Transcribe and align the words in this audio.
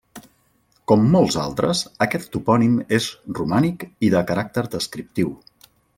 Com 0.91 1.03
molts 1.15 1.35
altres, 1.41 1.83
aquest 2.07 2.27
topònim 2.37 2.75
és 2.99 3.11
romànic 3.41 3.87
i 4.09 4.11
de 4.15 4.25
caràcter 4.33 4.65
descriptiu. 4.79 5.35